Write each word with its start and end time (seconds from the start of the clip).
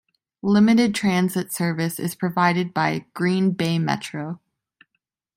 Limited 0.41 0.95
transit 0.95 1.53
service 1.53 1.99
is 1.99 2.15
provided 2.15 2.73
by 2.73 3.05
Green 3.13 3.51
Bay 3.51 3.77
Metro. 3.77 4.39